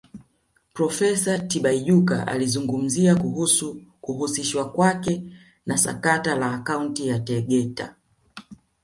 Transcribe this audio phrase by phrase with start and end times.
[0.73, 5.23] Profesa Tibaijuka alizungumzia kuhusu kuhusishwa kwake
[5.65, 7.95] na sakata la Akaunti ya Tegeta